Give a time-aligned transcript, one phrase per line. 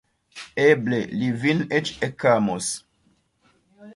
[0.63, 2.73] Eble, li vin eĉ ekamos.